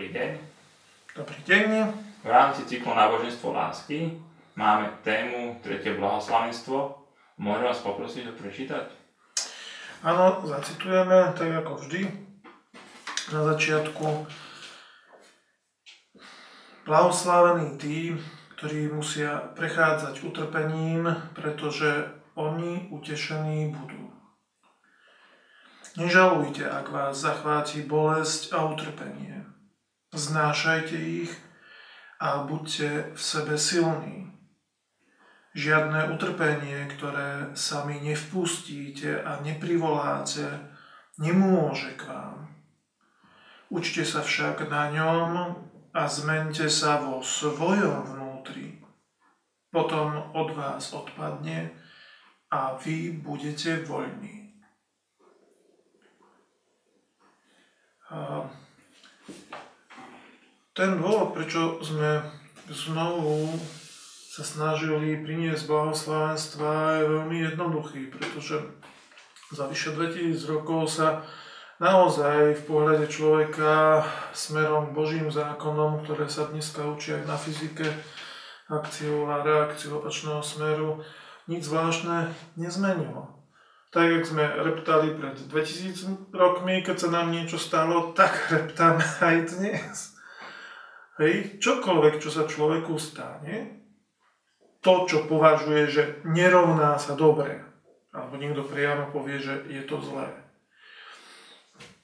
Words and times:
Dobrý 0.00 0.16
deň. 0.16 0.32
Dobrý 1.12 1.40
deň. 1.44 1.68
V 2.24 2.28
rámci 2.32 2.64
cyklu 2.64 2.96
náboženstvo 2.96 3.52
lásky 3.52 4.16
máme 4.56 4.88
tému 5.04 5.60
tretie 5.60 5.92
blahoslavenstvo. 5.92 7.04
Môžem 7.36 7.68
vás 7.68 7.84
poprosiť 7.84 8.32
o 8.32 8.38
prečítať? 8.40 8.88
Áno, 10.00 10.40
zacitujeme 10.48 11.36
tak 11.36 11.52
ako 11.52 11.84
vždy. 11.84 12.08
Na 13.28 13.44
začiatku 13.52 14.24
blahoslavení 16.88 17.76
tí, 17.76 18.16
ktorí 18.56 18.88
musia 18.88 19.52
prechádzať 19.52 20.24
utrpením, 20.24 21.12
pretože 21.36 22.08
oni 22.40 22.88
utešení 22.88 23.76
budú. 23.76 24.08
Nežalujte, 26.00 26.64
ak 26.64 26.88
vás 26.88 27.20
zachváti 27.20 27.84
bolesť 27.84 28.56
a 28.56 28.64
utrpenie. 28.64 29.49
Znášajte 30.10 30.98
ich 30.98 31.30
a 32.18 32.42
buďte 32.42 33.14
v 33.14 33.20
sebe 33.22 33.54
silní. 33.54 34.26
Žiadne 35.54 36.10
utrpenie, 36.10 36.90
ktoré 36.90 37.54
sami 37.54 38.02
nevpustíte 38.02 39.22
a 39.22 39.38
neprivoláte, 39.38 40.66
nemôže 41.18 41.94
k 41.94 42.10
vám. 42.10 42.50
Učte 43.70 44.02
sa 44.02 44.26
však 44.26 44.66
na 44.66 44.90
ňom 44.90 45.30
a 45.94 46.02
zmente 46.10 46.66
sa 46.66 46.98
vo 46.98 47.22
svojom 47.22 48.10
vnútri. 48.10 48.82
Potom 49.70 50.34
od 50.34 50.50
vás 50.58 50.90
odpadne 50.90 51.70
a 52.50 52.74
vy 52.82 53.14
budete 53.14 53.86
voľní. 53.86 54.58
Ten 60.80 60.96
dôvod, 60.96 61.36
prečo 61.36 61.76
sme 61.84 62.24
znovu 62.72 63.52
sa 64.32 64.40
snažili 64.40 65.20
priniesť 65.20 65.68
blahoslavenstva 65.68 66.72
je 66.96 67.04
veľmi 67.04 67.36
jednoduchý, 67.52 68.08
pretože 68.08 68.64
za 69.52 69.68
vyše 69.68 69.92
2000 69.92 70.40
rokov 70.48 70.88
sa 70.88 71.28
naozaj 71.84 72.56
v 72.56 72.62
pohľade 72.64 73.12
človeka 73.12 74.00
smerom 74.32 74.96
Božím 74.96 75.28
zákonom, 75.28 76.00
ktoré 76.00 76.32
sa 76.32 76.48
dneska 76.48 76.88
učia 76.88 77.20
aj 77.20 77.24
na 77.28 77.36
fyzike, 77.36 77.84
akciu 78.72 79.28
a 79.28 79.44
reakciu 79.44 80.00
opačného 80.00 80.40
smeru, 80.40 81.04
nič 81.44 81.68
zvláštne 81.68 82.32
nezmenilo 82.56 83.36
tak 83.90 84.06
jak 84.06 84.22
sme 84.22 84.46
reptali 84.46 85.18
pred 85.18 85.34
2000 85.50 86.30
rokmi, 86.30 86.78
keď 86.78 86.96
sa 86.96 87.08
nám 87.10 87.34
niečo 87.34 87.58
stalo, 87.58 88.14
tak 88.14 88.32
reptáme 88.54 89.02
aj 89.02 89.36
dnes. 89.50 90.19
Hej, 91.20 91.60
čokoľvek, 91.60 92.16
čo 92.16 92.32
sa 92.32 92.48
človeku 92.48 92.96
stane, 92.96 93.84
to, 94.80 95.04
čo 95.04 95.28
považuje, 95.28 95.92
že 95.92 96.02
nerovná 96.24 96.96
sa 96.96 97.12
dobre, 97.12 97.60
alebo 98.08 98.40
niekto 98.40 98.64
priamo 98.64 99.12
povie, 99.12 99.36
že 99.36 99.68
je 99.68 99.84
to 99.84 100.00
zlé. 100.00 100.32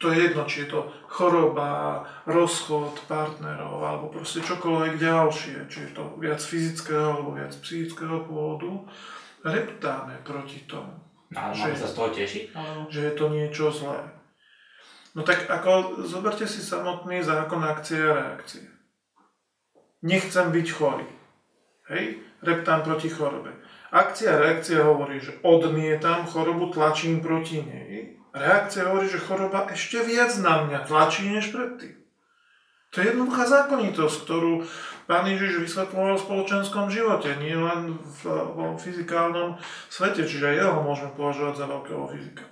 To 0.05 0.13
je 0.13 0.29
jedno, 0.29 0.45
či 0.45 0.69
je 0.69 0.77
to 0.77 0.93
choroba, 1.09 2.05
rozchod 2.29 3.01
partnerov, 3.09 3.81
alebo 3.81 4.13
proste 4.13 4.45
čokoľvek 4.45 5.01
ďalšie, 5.01 5.65
či 5.73 5.89
je 5.89 5.91
to 5.97 6.21
viac 6.21 6.37
fyzického 6.37 7.17
alebo 7.17 7.33
viac 7.33 7.57
psychického 7.57 8.29
pôvodu, 8.29 8.85
reptáme 9.41 10.21
proti 10.21 10.69
tomu. 10.69 10.93
No, 11.33 11.41
ale 11.41 11.57
máme 11.57 11.77
sa 11.81 11.89
z 11.89 11.97
toho 11.97 12.13
tešiť? 12.13 12.45
Že 12.93 13.01
je 13.01 13.13
to 13.17 13.25
niečo 13.33 13.73
zlé. 13.73 14.05
No 15.17 15.25
tak 15.25 15.49
ako, 15.49 16.05
zoberte 16.05 16.45
si 16.45 16.61
samotný 16.61 17.25
zákon 17.25 17.65
akcie 17.65 17.97
a 17.97 18.13
reakcie. 18.13 18.76
Nechcem 20.03 20.53
byť 20.53 20.67
chorý. 20.73 21.09
Hej? 21.89 22.21
Reptám 22.43 22.83
proti 22.83 23.09
chorobe. 23.09 23.55
Akcia 23.95 24.37
a 24.37 24.41
reakcia 24.43 24.85
hovorí, 24.85 25.23
že 25.23 25.39
odmietam 25.41 26.27
chorobu, 26.29 26.69
tlačím 26.75 27.25
proti 27.25 27.65
nej. 27.65 28.19
Reakcia 28.37 28.93
hovorí, 28.93 29.09
že 29.09 29.23
choroba 29.23 29.65
ešte 29.73 30.05
viac 30.05 30.37
na 30.43 30.69
mňa 30.69 30.85
tlačí 30.85 31.25
než 31.33 31.49
predtým. 31.49 31.97
To 32.95 33.03
je 33.03 33.13
jednoduchá 33.13 33.45
zákonitosť, 33.45 34.17
ktorú 34.25 34.65
pán 35.05 35.29
Ježiš 35.29 35.69
vysvetloval 35.69 36.17
v 36.17 36.25
spoločenskom 36.25 36.87
živote, 36.89 37.35
nie 37.37 37.53
len 37.53 37.99
v, 38.01 38.21
v 38.31 38.59
fyzikálnom 38.81 39.61
svete, 39.93 40.25
čiže 40.25 40.55
aj 40.55 40.57
jeho 40.65 40.81
môžeme 40.81 41.13
považovať 41.13 41.55
za 41.61 41.67
veľkého 41.67 42.05
fyzika. 42.09 42.45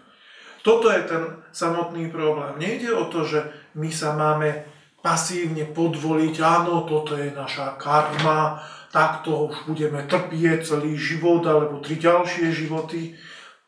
Toto 0.65 0.89
je 0.89 1.01
ten 1.05 1.23
samotný 1.53 2.09
problém. 2.09 2.57
Nejde 2.57 2.93
o 2.97 3.09
to, 3.09 3.25
že 3.29 3.41
my 3.77 3.93
sa 3.93 4.17
máme 4.17 4.65
pasívne 5.05 5.69
podvoliť, 5.69 6.41
áno, 6.41 6.89
toto 6.89 7.13
je 7.13 7.29
naša 7.29 7.77
karma, 7.77 8.57
takto 8.89 9.53
už 9.53 9.69
budeme 9.69 10.01
trpieť 10.09 10.65
celý 10.65 10.97
život 10.97 11.45
alebo 11.45 11.85
tri 11.85 12.01
ďalšie 12.01 12.49
životy. 12.49 13.13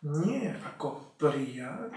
Nie, 0.00 0.56
ako 0.64 1.12
prijať 1.20 1.92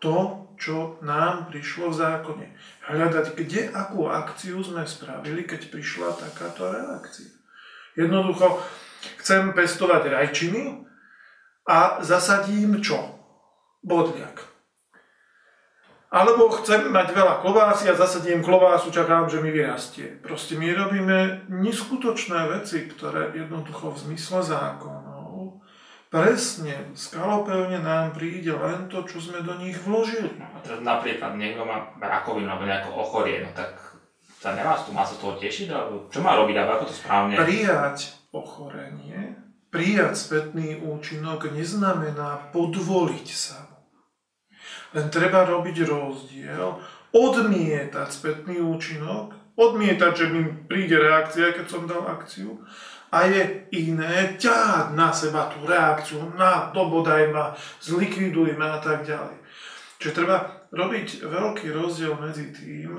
to, 0.00 0.48
čo 0.58 0.98
nám 1.04 1.52
prišlo 1.52 1.92
v 1.92 1.98
zákone. 2.00 2.46
Hľadať, 2.88 3.38
kde 3.38 3.70
akú 3.70 4.10
akciu 4.10 4.58
sme 4.64 4.82
spravili, 4.82 5.46
keď 5.46 5.70
prišla 5.70 6.16
takáto 6.18 6.66
reakcia. 6.72 7.30
Jednoducho, 7.94 8.58
chcem 9.22 9.52
pestovať 9.54 10.02
rajčiny 10.10 10.88
a 11.68 12.02
zasadím 12.02 12.82
čo? 12.82 12.98
Bodliak. 13.84 14.51
Alebo 16.12 16.52
chcem 16.60 16.92
mať 16.92 17.16
veľa 17.16 17.40
klobásy 17.40 17.88
a 17.88 17.96
zasadím 17.96 18.44
klobásu, 18.44 18.92
čakám, 18.92 19.32
že 19.32 19.40
mi 19.40 19.48
vyrastie. 19.48 20.20
Proste 20.20 20.60
my 20.60 20.68
robíme 20.76 21.48
neskutočné 21.48 22.52
veci, 22.52 22.84
ktoré 22.84 23.32
jednoducho 23.32 23.96
v 23.96 24.12
zmysle 24.12 24.44
zákona 24.44 25.12
presne, 26.12 26.92
skalopevne 26.92 27.80
nám 27.80 28.12
príde 28.12 28.52
len 28.52 28.92
to, 28.92 29.00
čo 29.08 29.16
sme 29.18 29.40
do 29.40 29.56
nich 29.56 29.80
vložili. 29.80 30.28
Teraz 30.60 30.84
napríklad 30.84 31.40
niekto 31.40 31.64
má 31.64 31.96
rakovinu 31.96 32.52
alebo 32.52 32.68
nejako 32.68 32.90
ochorie, 33.00 33.48
no 33.48 33.50
tak 33.56 33.80
sa 34.36 34.52
nemá, 34.52 34.76
má 34.92 35.02
sa 35.08 35.16
toho 35.16 35.40
tešiť, 35.40 35.72
alebo 35.72 36.12
čo 36.12 36.20
má 36.20 36.36
robiť, 36.36 36.54
alebo 36.60 36.84
ako 36.84 36.86
to 36.92 36.94
správne? 36.94 37.34
Prijať 37.40 38.12
ochorenie, 38.36 39.40
prijať 39.72 40.20
spätný 40.20 40.76
účinok 40.84 41.48
neznamená 41.48 42.52
podvoliť 42.52 43.28
sa 43.32 43.61
Len 44.92 45.06
treba 45.08 45.48
robiť 45.48 45.88
rozdiel, 45.88 46.68
odmietať 47.12 48.08
spätný 48.08 48.60
účinok, 48.60 49.56
odmietať, 49.56 50.12
že 50.12 50.26
mi 50.32 50.48
príde 50.68 50.96
reakcia, 50.96 51.56
keď 51.56 51.66
som 51.68 51.88
dal 51.88 52.04
akciu, 52.08 52.60
a 53.12 53.28
je 53.28 53.68
iné 53.76 54.40
ťahať 54.40 54.96
na 54.96 55.12
seba 55.12 55.52
tú 55.52 55.68
reakciu, 55.68 56.32
na 56.32 56.72
dobodaj 56.72 57.28
ma, 57.28 57.52
zlikviduj 57.84 58.56
a 58.56 58.80
tak 58.80 59.04
ďalej. 59.04 59.36
Čiže 60.00 60.16
treba 60.16 60.64
robiť 60.72 61.20
veľký 61.20 61.68
rozdiel 61.76 62.16
medzi 62.16 62.48
tým, 62.56 62.96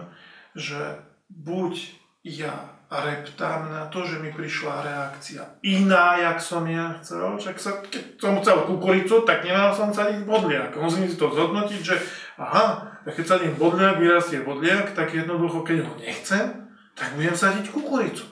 že 0.54 1.02
buď 1.34 1.74
ja 2.22 2.73
reptám 3.02 3.74
na 3.74 3.90
to, 3.90 4.06
že 4.06 4.22
mi 4.22 4.30
prišla 4.30 4.86
reakcia 4.86 5.42
iná, 5.66 6.22
jak 6.22 6.38
som 6.38 6.62
ja 6.70 7.00
chcel, 7.02 7.40
však 7.42 7.58
sa, 7.58 7.72
keď 7.82 8.22
som 8.22 8.38
chcel 8.44 8.70
kukuricu, 8.70 9.26
tak 9.26 9.42
nemal 9.42 9.74
som 9.74 9.90
sadiť 9.90 10.22
bodliak. 10.28 10.78
Musím 10.78 11.10
si 11.10 11.18
to 11.18 11.34
zhodnotiť, 11.34 11.82
že 11.82 11.98
aha, 12.38 13.00
keď 13.08 13.26
sadím 13.26 13.58
bodliak, 13.58 13.98
vyrastie 13.98 14.46
bodliak, 14.46 14.94
tak 14.94 15.10
jednoducho, 15.16 15.66
keď 15.66 15.90
ho 15.90 15.94
nechcem, 15.98 16.70
tak 16.94 17.18
budem 17.18 17.34
sadiť 17.34 17.74
kukuricu. 17.74 18.30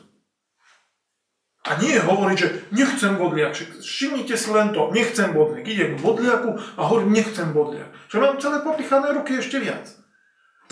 A 1.61 1.77
nie 1.77 1.93
hovoriť, 1.93 2.37
že 2.37 2.49
nechcem 2.73 3.21
bodliak. 3.21 3.53
Všimnite 3.53 4.33
si 4.33 4.49
len 4.49 4.73
to, 4.73 4.89
nechcem 4.89 5.29
bodliak. 5.29 5.61
Idem 5.69 5.93
k 5.93 6.01
bodliaku 6.01 6.57
a 6.57 6.81
hovorím, 6.89 7.13
nechcem 7.13 7.53
bodliak. 7.53 7.85
Že 8.09 8.17
mám 8.17 8.41
celé 8.41 8.65
popichané 8.65 9.13
ruky 9.13 9.37
ešte 9.37 9.61
viac. 9.61 10.00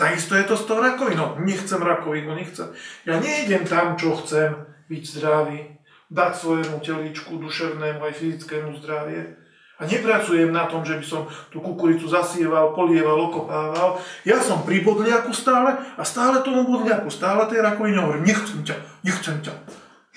Takisto 0.00 0.32
je 0.32 0.48
to 0.48 0.56
s 0.56 0.64
tou 0.64 0.80
rakovinou. 0.80 1.36
Nechcem 1.44 1.76
rakovinu, 1.76 2.32
nechcem. 2.32 2.72
Ja 3.04 3.20
nejdem 3.20 3.68
tam, 3.68 4.00
čo 4.00 4.16
chcem, 4.16 4.56
byť 4.88 5.02
zdravý, 5.04 5.76
dať 6.08 6.32
svojemu 6.40 6.80
telíčku, 6.80 7.36
duševnému 7.36 8.00
aj 8.00 8.16
fyzickému 8.16 8.80
zdravie. 8.80 9.36
A 9.76 9.84
nepracujem 9.84 10.52
na 10.52 10.64
tom, 10.64 10.88
že 10.88 10.96
by 10.96 11.04
som 11.04 11.28
tú 11.52 11.60
kukuricu 11.60 12.08
zasieval, 12.08 12.72
polieval, 12.72 13.28
okopával. 13.28 14.00
Ja 14.24 14.40
som 14.40 14.64
pri 14.64 14.80
bodliaku 14.80 15.36
stále 15.36 15.76
a 15.76 16.02
stále 16.04 16.40
tomu 16.40 16.64
bodliaku, 16.64 17.12
stále 17.12 17.44
tej 17.52 17.60
rakovine 17.60 18.00
hovorím, 18.00 18.24
nechcem 18.24 18.60
ťa, 18.64 18.76
nechcem 19.04 19.36
ťa. 19.44 19.52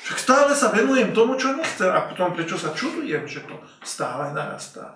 Však 0.03 0.19
stále 0.19 0.51
sa 0.55 0.71
venujem 0.71 1.15
tomu, 1.15 1.35
čo 1.39 1.55
nechcem 1.55 1.91
a 1.91 2.07
potom 2.07 2.35
prečo 2.35 2.55
sa 2.59 2.75
čudujem, 2.75 3.23
že 3.27 3.43
to 3.47 3.55
stále 3.83 4.31
narastá. 4.31 4.95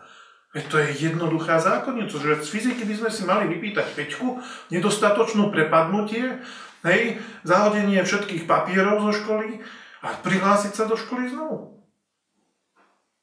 Veď 0.58 0.66
to 0.74 0.82
je 0.82 1.14
jednoduchá 1.14 1.62
zákonnicosť, 1.62 2.24
že 2.26 2.42
z 2.42 2.50
fyziky 2.50 2.84
by 2.90 2.96
sme 2.98 3.10
si 3.14 3.22
mali 3.30 3.46
vypýtať 3.46 3.94
peťku, 3.94 4.42
nedostatočnú 4.74 5.54
prepadnutie, 5.54 6.42
hej, 6.82 7.22
zahodenie 7.46 8.02
všetkých 8.02 8.50
papierov 8.50 9.06
zo 9.06 9.14
školy 9.22 9.62
a 10.02 10.18
prihlásiť 10.18 10.74
sa 10.74 10.90
do 10.90 10.98
školy 10.98 11.30
znovu. 11.30 11.78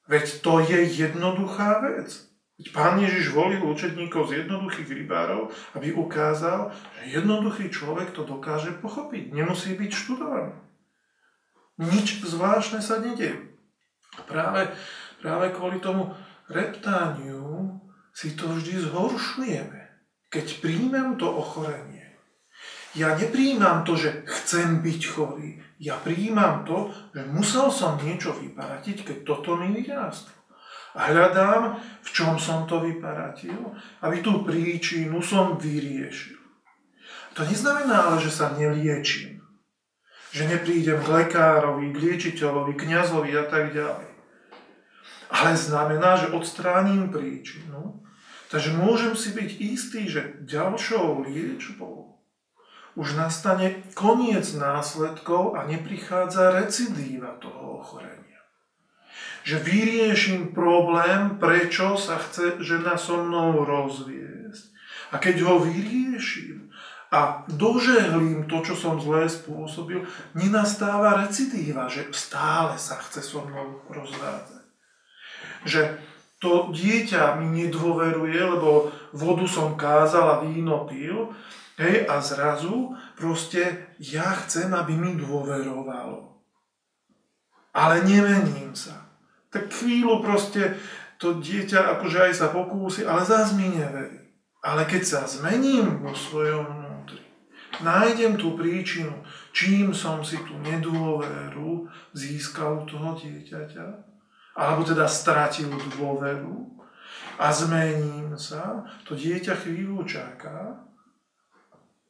Veď 0.06 0.46
to 0.46 0.62
je 0.62 0.78
jednoduchá 0.94 1.82
vec. 1.82 2.22
Veď 2.54 2.70
Pán 2.70 3.02
Ježiš 3.02 3.34
volil 3.34 3.66
učedníkov 3.66 4.30
z 4.30 4.46
jednoduchých 4.46 4.86
rybárov, 4.86 5.50
aby 5.74 5.90
ukázal, 5.90 6.70
že 7.02 7.18
jednoduchý 7.18 7.66
človek 7.66 8.14
to 8.14 8.22
dokáže 8.22 8.78
pochopiť. 8.78 9.34
Nemusí 9.34 9.74
byť 9.74 9.90
študovaný. 9.90 10.54
Nič 11.82 12.22
zvláštne 12.22 12.78
sa 12.78 13.02
nedie. 13.02 13.34
Práve, 14.30 14.70
práve 15.18 15.50
kvôli 15.50 15.82
tomu 15.82 16.14
reptániu 16.50 17.80
si 18.14 18.36
to 18.36 18.48
vždy 18.48 18.90
zhoršujeme. 18.90 19.80
Keď 20.28 20.46
príjmem 20.58 21.14
to 21.14 21.30
ochorenie, 21.30 22.18
ja 22.94 23.14
nepríjmam 23.18 23.82
to, 23.82 23.98
že 23.98 24.22
chcem 24.26 24.82
byť 24.82 25.00
chorý. 25.10 25.58
Ja 25.82 25.98
príjmam 25.98 26.62
to, 26.62 26.94
že 27.10 27.26
musel 27.26 27.70
som 27.70 27.98
niečo 27.98 28.34
vyparatiť, 28.38 29.02
keď 29.02 29.16
toto 29.26 29.58
mi 29.58 29.74
vyrástlo 29.74 30.44
a 30.94 31.10
hľadám, 31.10 31.74
v 32.06 32.08
čom 32.14 32.38
som 32.38 32.70
to 32.70 32.78
vyparatil, 32.78 33.74
aby 34.06 34.22
tú 34.22 34.46
príčinu 34.46 35.18
som 35.18 35.58
vyriešil. 35.58 36.38
To 37.34 37.42
neznamená 37.42 38.14
ale, 38.14 38.22
že 38.22 38.30
sa 38.30 38.54
neliečím. 38.54 39.42
Že 40.30 40.54
neprídem 40.54 41.02
k 41.02 41.10
lekárovi, 41.10 41.90
k 41.90 41.98
liečiteľovi, 41.98 42.78
kňazovi 42.78 43.30
a 43.34 43.44
tak 43.50 43.74
ďalej. 43.74 44.13
Ale 45.32 45.56
znamená, 45.56 46.16
že 46.20 46.32
odstránim 46.32 47.12
príčinu. 47.12 48.04
Takže 48.52 48.76
môžem 48.76 49.16
si 49.18 49.34
byť 49.34 49.50
istý, 49.60 50.00
že 50.06 50.40
ďalšou 50.44 51.26
liečbou 51.26 52.22
už 52.94 53.18
nastane 53.18 53.82
koniec 53.98 54.46
následkov 54.54 55.58
a 55.58 55.66
neprichádza 55.66 56.54
recidíva 56.54 57.34
toho 57.42 57.82
ochorenia 57.82 58.24
že 59.44 59.60
vyrieším 59.60 60.56
problém, 60.56 61.36
prečo 61.36 62.00
sa 62.00 62.16
chce 62.16 62.64
žena 62.64 62.96
so 62.96 63.20
mnou 63.20 63.68
rozviesť. 63.68 64.72
A 65.12 65.20
keď 65.20 65.44
ho 65.44 65.60
vyrieším 65.60 66.72
a 67.12 67.44
dožehlím 67.46 68.48
to, 68.48 68.64
čo 68.64 68.74
som 68.74 68.96
zlé 68.98 69.28
spôsobil, 69.28 70.08
nenastáva 70.32 71.28
recidíva, 71.28 71.92
že 71.92 72.08
stále 72.16 72.80
sa 72.80 72.96
chce 73.04 73.20
so 73.20 73.44
mnou 73.44 73.84
rozvádzať. 73.92 74.53
Že 75.64 75.98
to 76.38 76.70
dieťa 76.70 77.40
mi 77.40 77.64
nedôveruje, 77.64 78.36
lebo 78.36 78.92
vodu 79.16 79.46
som 79.48 79.76
kázal 79.80 80.24
a 80.28 80.40
víno 80.44 80.84
pil, 80.84 81.32
hej, 81.80 82.04
a 82.06 82.20
zrazu 82.20 82.92
proste 83.16 83.92
ja 83.98 84.36
chcem, 84.44 84.70
aby 84.70 84.94
mi 84.94 85.16
dôverovalo. 85.16 86.36
Ale 87.74 88.06
nemením 88.06 88.76
sa 88.76 89.04
tak 89.54 89.70
chvíľu 89.70 90.18
proste 90.18 90.74
to 91.22 91.38
dieťa 91.38 91.94
akože 91.94 92.18
aj 92.26 92.32
sa 92.34 92.50
pokúsi, 92.50 93.06
ale 93.06 93.22
zás 93.22 93.54
mi 93.54 93.70
neverí. 93.70 94.18
Ale 94.66 94.82
keď 94.82 95.02
sa 95.06 95.20
zmením 95.30 96.02
vo 96.02 96.10
svojom 96.10 96.66
vnútri, 96.66 97.22
nájdem 97.78 98.34
tú 98.34 98.58
príčinu, 98.58 99.14
čím 99.54 99.94
som 99.94 100.26
si 100.26 100.34
tú 100.42 100.58
nedôveru 100.58 101.86
získal 102.10 102.82
u 102.82 102.84
toho 102.90 103.14
dieťaťa, 103.14 104.13
alebo 104.54 104.86
teda 104.86 105.10
stratil 105.10 105.70
dôveru 105.98 106.74
a 107.38 107.50
zmením 107.50 108.38
sa, 108.38 108.86
to 109.02 109.18
dieťa 109.18 109.58
chvíľu 109.58 110.06
čaká 110.06 110.86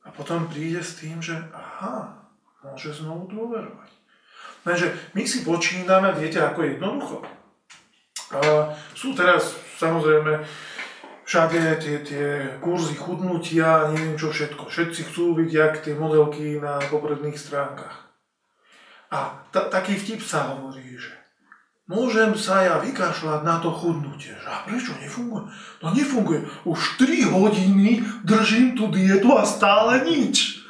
a 0.04 0.08
potom 0.12 0.44
príde 0.44 0.84
s 0.84 1.00
tým, 1.00 1.24
že 1.24 1.32
aha, 1.56 2.28
môže 2.60 2.92
znovu 2.92 3.32
dôverovať. 3.32 3.90
Takže 4.64 4.92
my 5.16 5.22
si 5.24 5.44
počíname, 5.44 6.12
viete, 6.16 6.40
ako 6.40 6.60
jednoducho. 6.64 7.18
A 8.32 8.72
sú 8.96 9.12
teraz 9.12 9.56
samozrejme 9.76 10.40
všade 11.24 11.60
tie, 11.80 11.96
tie 12.04 12.26
kurzy 12.60 12.96
chudnutia, 12.96 13.92
neviem 13.92 14.16
čo 14.16 14.32
všetko. 14.32 14.68
Všetci 14.68 15.00
chcú 15.12 15.36
byť 15.36 15.50
jak 15.52 15.74
tie 15.84 15.94
modelky 15.96 16.60
na 16.60 16.80
popredných 16.88 17.36
stránkach. 17.36 18.12
A 19.12 19.44
ta, 19.52 19.68
taký 19.68 19.96
vtip 19.96 20.20
sa 20.20 20.56
hovorí, 20.56 20.96
že 20.96 21.23
môžem 21.88 22.32
sa 22.36 22.64
ja 22.64 22.74
vykašľať 22.80 23.40
na 23.44 23.60
to 23.60 23.70
chudnutie. 23.72 24.32
A 24.44 24.64
prečo 24.64 24.96
nefunguje? 25.00 25.48
No 25.84 25.86
nefunguje. 25.92 26.40
Už 26.64 27.00
3 27.00 27.28
hodiny 27.28 28.04
držím 28.24 28.76
tú 28.76 28.88
dietu 28.88 29.32
a 29.36 29.44
stále 29.44 30.04
nič. 30.04 30.64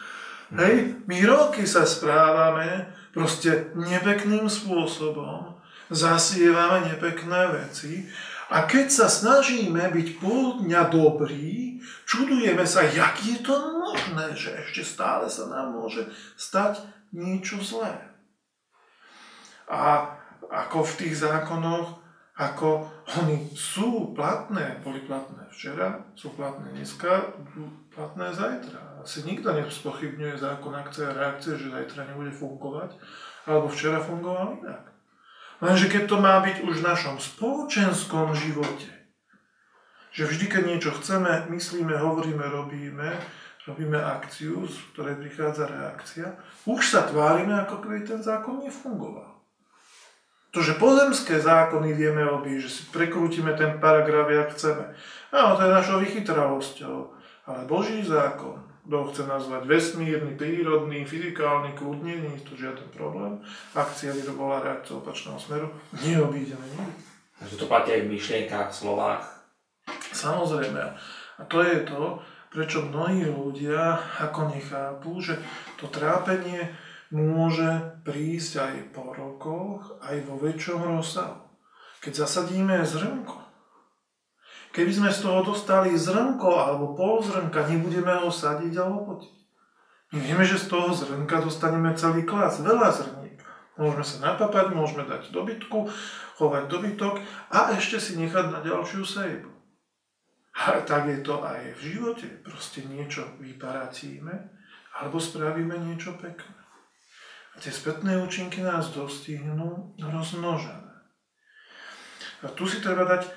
Hej, 0.54 1.02
my 1.10 1.18
roky 1.26 1.66
sa 1.66 1.82
správame 1.82 2.86
proste 3.10 3.74
nepekným 3.74 4.46
spôsobom, 4.46 5.58
zasievame 5.90 6.94
nepekné 6.94 7.50
veci 7.50 8.06
a 8.52 8.62
keď 8.68 8.86
sa 8.86 9.06
snažíme 9.10 9.82
byť 9.90 10.08
pol 10.22 10.62
dňa 10.62 10.82
dobrí, 10.94 11.82
čudujeme 12.06 12.62
sa, 12.68 12.86
jak 12.86 13.18
je 13.24 13.40
to 13.42 13.54
možné, 13.82 14.36
že 14.38 14.54
ešte 14.68 14.82
stále 14.84 15.26
sa 15.26 15.50
nám 15.50 15.74
môže 15.74 16.06
stať 16.38 16.84
niečo 17.10 17.58
zlé. 17.64 17.98
A 19.66 20.12
ako 20.50 20.84
v 20.84 20.94
tých 21.04 21.14
zákonoch, 21.20 22.04
ako 22.34 22.90
oni 23.22 23.54
sú 23.54 24.10
platné, 24.10 24.82
boli 24.82 24.98
platné 25.06 25.46
včera, 25.54 26.02
sú 26.18 26.34
platné 26.34 26.74
dneska, 26.74 27.30
budú 27.38 27.70
platné 27.94 28.34
zajtra. 28.34 28.98
Asi 29.06 29.22
nikto 29.22 29.54
nespochybňuje 29.54 30.34
zákon 30.42 30.74
akcie 30.74 31.06
a 31.06 31.14
reakcie, 31.14 31.54
že 31.54 31.70
zajtra 31.70 32.10
nebude 32.10 32.34
fungovať, 32.34 32.98
alebo 33.46 33.70
včera 33.70 34.02
fungoval 34.02 34.58
inak. 34.66 34.82
Lenže 35.62 35.86
keď 35.86 36.02
to 36.10 36.16
má 36.18 36.42
byť 36.42 36.66
už 36.66 36.82
v 36.82 36.86
našom 36.90 37.16
spoločenskom 37.22 38.34
živote, 38.34 38.90
že 40.10 40.26
vždy, 40.26 40.46
keď 40.50 40.62
niečo 40.66 40.90
chceme, 40.98 41.46
myslíme, 41.54 41.94
hovoríme, 41.94 42.42
robíme, 42.42 43.14
robíme 43.66 43.98
akciu, 43.98 44.66
z 44.66 44.76
ktorej 44.94 45.22
prichádza 45.22 45.70
reakcia, 45.70 46.34
už 46.66 46.82
sa 46.82 47.06
tvárime, 47.06 47.54
ako 47.62 47.82
keby 47.82 48.02
ten 48.02 48.22
zákon 48.22 48.62
nefungoval. 48.62 49.33
To, 50.54 50.62
že 50.62 50.78
pozemské 50.78 51.42
zákony 51.42 51.98
vieme 51.98 52.22
robiť, 52.22 52.56
že 52.62 52.70
si 52.70 52.82
prekrútime 52.94 53.58
ten 53.58 53.82
paragraf, 53.82 54.30
jak 54.30 54.48
chceme. 54.54 54.86
Áno, 55.34 55.58
to 55.58 55.66
je 55.66 55.76
našou 55.82 55.98
vychytralosťou. 55.98 56.96
Ale 57.50 57.66
Boží 57.66 57.98
zákon, 58.06 58.62
kto 58.86 58.94
ho 58.94 59.10
chce 59.10 59.26
nazvať 59.26 59.66
vesmírny, 59.66 60.38
prírodný, 60.38 61.02
fyzikálny, 61.02 61.74
kľudne, 61.74 62.22
nie 62.22 62.32
je 62.38 62.46
to 62.46 62.54
žiaden 62.54 62.86
problém. 62.94 63.42
Akcia 63.74 64.14
by 64.14 64.22
to 64.22 64.32
bola 64.38 64.62
reakcia 64.62 64.94
opačného 64.94 65.42
smeru, 65.42 65.68
neobídeme 66.06 66.62
nikdy. 66.78 67.02
Takže 67.34 67.56
to 67.58 67.66
platí 67.66 67.90
aj 67.90 68.02
v 68.06 68.12
myšlienkách, 68.14 68.70
slovách. 68.70 69.26
Samozrejme. 70.14 70.84
A 71.34 71.42
to 71.50 71.66
je 71.66 71.82
to, 71.82 72.22
prečo 72.54 72.86
mnohí 72.86 73.26
ľudia 73.26 73.98
ako 74.22 74.54
nechápu, 74.54 75.18
že 75.18 75.34
to 75.74 75.90
trápenie 75.90 76.70
môže 77.12 78.00
prísť 78.06 78.52
aj 78.64 78.76
po 78.96 79.12
rokoch, 79.12 80.00
aj 80.00 80.24
vo 80.24 80.40
väčšom 80.40 80.80
rozsahu. 80.80 81.44
Keď 82.00 82.24
zasadíme 82.24 82.84
zrnko, 82.84 83.40
keby 84.72 84.92
sme 84.92 85.10
z 85.12 85.24
toho 85.24 85.40
dostali 85.44 85.96
zrnko 85.96 86.48
alebo 86.52 86.96
pol 86.96 87.20
zrnka, 87.24 87.68
nebudeme 87.68 88.12
ho 88.24 88.28
sadiť 88.28 88.72
a 88.80 88.84
lopotiť. 88.88 89.36
My 90.14 90.18
vieme, 90.20 90.44
že 90.46 90.60
z 90.60 90.70
toho 90.70 90.94
zrnka 90.94 91.42
dostaneme 91.42 91.90
celý 91.98 92.22
klas, 92.22 92.62
veľa 92.62 92.92
zrniek. 92.92 93.40
Môžeme 93.74 94.06
sa 94.06 94.16
napapať, 94.22 94.70
môžeme 94.70 95.02
dať 95.02 95.34
dobytku, 95.34 95.90
chovať 96.38 96.70
dobytok 96.70 97.18
a 97.50 97.74
ešte 97.74 97.98
si 97.98 98.14
nechať 98.22 98.54
na 98.54 98.62
ďalšiu 98.62 99.02
sejbu. 99.02 99.50
A 100.54 100.78
tak 100.86 101.10
je 101.10 101.18
to 101.18 101.42
aj 101.42 101.74
v 101.74 101.80
živote. 101.82 102.30
Proste 102.46 102.86
niečo 102.86 103.26
vyparatíme 103.42 104.34
alebo 105.02 105.18
spravíme 105.18 105.74
niečo 105.74 106.14
pekné. 106.14 106.63
A 107.54 107.56
tie 107.62 107.70
spätné 107.70 108.18
účinky 108.18 108.60
nás 108.60 108.90
dostihnú 108.90 109.94
rozmnožené. 109.98 110.94
A 112.42 112.50
tu 112.52 112.66
si 112.66 112.82
treba 112.82 113.06
dať 113.06 113.30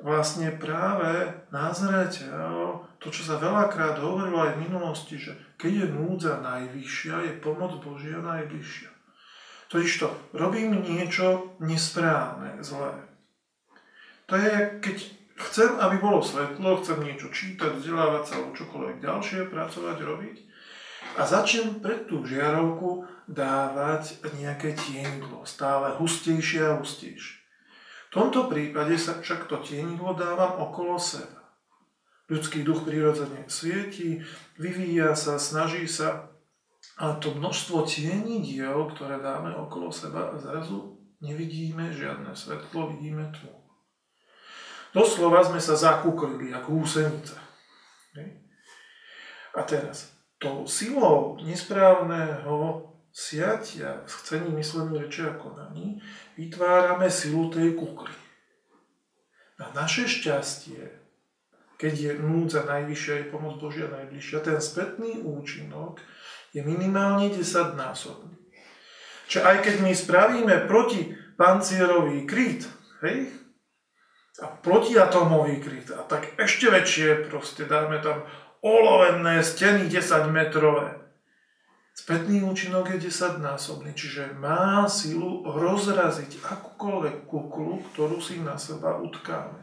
vlastne 0.00 0.48
práve 0.56 1.28
na 1.52 1.74
zreteľ 1.74 2.88
to, 3.00 3.08
čo 3.08 3.22
sa 3.24 3.36
veľakrát 3.36 4.00
hovorilo 4.00 4.44
aj 4.44 4.52
v 4.56 4.62
minulosti, 4.68 5.16
že 5.16 5.36
keď 5.60 5.72
je 5.72 5.86
núdza 5.92 6.34
najvyššia, 6.40 7.14
je 7.26 7.32
pomoc 7.40 7.76
Božia 7.80 8.20
najvyššia. 8.20 8.90
Totiž 9.70 9.92
to, 10.02 10.08
robím 10.34 10.82
niečo 10.82 11.54
nesprávne, 11.62 12.60
zlé. 12.64 12.96
To 14.26 14.34
je, 14.34 14.82
keď 14.82 14.96
chcem, 15.48 15.70
aby 15.78 15.96
bolo 16.02 16.20
svetlo, 16.20 16.82
chcem 16.82 16.98
niečo 17.02 17.30
čítať, 17.30 17.78
vzdelávať 17.78 18.22
sa, 18.26 18.34
alebo 18.40 18.58
čokoľvek 18.58 18.96
ďalšie, 18.98 19.40
pracovať, 19.48 19.96
robiť, 20.02 20.36
a 21.16 21.26
začnem 21.26 21.80
pred 21.82 22.06
tú 22.06 22.22
žiarovku 22.22 23.08
dávať 23.30 24.18
nejaké 24.34 24.74
tienidlo, 24.74 25.46
stále 25.46 25.94
hustejšie 25.94 26.66
a 26.66 26.82
hustejšie. 26.82 27.38
V 28.10 28.18
tomto 28.18 28.50
prípade 28.50 28.98
sa 28.98 29.22
však 29.22 29.46
to 29.46 29.62
tienidlo 29.62 30.18
dávam 30.18 30.58
okolo 30.66 30.98
seba. 30.98 31.54
Ľudský 32.26 32.66
duch 32.66 32.82
prirodzene 32.82 33.46
svieti, 33.46 34.18
vyvíja 34.58 35.14
sa, 35.14 35.38
snaží 35.38 35.86
sa 35.86 36.30
a 36.98 37.14
to 37.22 37.30
množstvo 37.38 37.86
tienidiel, 37.86 38.90
ktoré 38.90 39.22
dáme 39.22 39.54
okolo 39.54 39.94
seba, 39.94 40.34
zrazu 40.42 40.98
nevidíme 41.22 41.94
žiadne 41.94 42.34
svetlo, 42.34 42.90
vidíme 42.98 43.30
tmu. 43.30 43.54
Doslova 44.90 45.46
sme 45.46 45.62
sa 45.62 45.78
zakúklili, 45.78 46.50
ako 46.50 46.82
úsenica. 46.82 47.38
A 49.54 49.60
teraz, 49.62 50.10
tou 50.42 50.66
silou 50.66 51.38
nesprávneho 51.42 52.90
siatia 53.10 54.06
v 54.06 54.12
chcení 54.12 54.50
myslení 54.54 54.98
reči 54.98 55.26
a 55.26 55.34
konaní 55.34 56.02
vytvárame 56.38 57.10
silu 57.10 57.50
tej 57.50 57.74
kukly. 57.74 58.14
Na 59.58 59.70
naše 59.74 60.08
šťastie, 60.08 60.88
keď 61.76 61.94
je 61.96 62.12
núdza 62.16 62.64
najvyššia, 62.64 63.14
je 63.16 63.30
pomoc 63.32 63.60
Božia 63.60 63.88
najbližšia, 63.92 64.40
ten 64.40 64.58
spätný 64.60 65.20
účinok 65.20 66.00
je 66.56 66.64
minimálne 66.64 67.28
10 67.32 67.76
násobný. 67.76 68.36
Čiže 69.30 69.46
aj 69.46 69.56
keď 69.62 69.74
my 69.84 69.92
spravíme 69.94 70.54
proti 70.66 71.14
pancierový 71.38 72.26
kryt, 72.26 72.66
hej, 73.06 73.30
a 74.40 74.46
protiatomový 74.48 75.60
kryt, 75.60 75.92
a 75.92 76.04
tak 76.04 76.36
ešte 76.40 76.72
väčšie 76.72 77.28
proste 77.28 77.68
dáme 77.68 78.00
tam 78.00 78.24
olovené 78.64 79.44
steny 79.44 79.88
10 79.88 80.28
metrové. 80.32 80.99
Spätný 82.00 82.40
účinok 82.48 82.96
je 82.96 83.12
10 83.12 83.44
násobný, 83.44 83.92
čiže 83.92 84.32
má 84.40 84.88
silu 84.88 85.44
rozraziť 85.44 86.40
akúkoľvek 86.40 87.28
kuklu, 87.28 87.84
ktorú 87.92 88.16
si 88.24 88.40
na 88.40 88.56
seba 88.56 88.96
utkáme. 88.96 89.60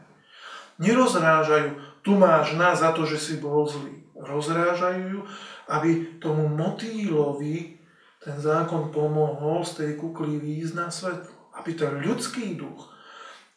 Nerozrážajú, 0.78 1.74
tu 2.06 2.14
máš 2.14 2.54
nás 2.54 2.78
za 2.78 2.94
to, 2.94 3.02
že 3.02 3.18
si 3.18 3.34
bol 3.42 3.66
zlý. 3.66 4.06
Rozrážajú 4.14 5.18
ju, 5.18 5.20
aby 5.66 6.22
tomu 6.22 6.46
motýlovi 6.46 7.82
ten 8.22 8.38
zákon 8.38 8.94
pomohol 8.94 9.66
z 9.66 9.82
tej 9.82 9.90
kukly 9.98 10.38
výjsť 10.38 10.74
na 10.78 10.94
svetlo. 10.94 11.34
Aby 11.58 11.74
ten 11.74 11.98
ľudský 11.98 12.54
duch 12.54 12.94